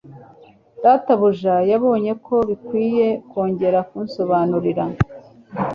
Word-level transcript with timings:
Databuja 0.83 1.55
yabonye 1.71 2.11
ko 2.25 2.35
bikwiye 2.49 3.07
kongera 3.29 3.79
kunsobanurira 3.89 4.85